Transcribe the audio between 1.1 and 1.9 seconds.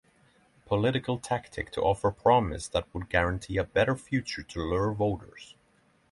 tactic to